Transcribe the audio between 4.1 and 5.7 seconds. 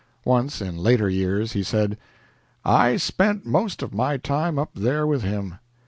time up there with him.